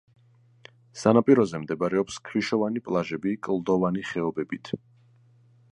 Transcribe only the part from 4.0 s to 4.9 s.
ხეობებით.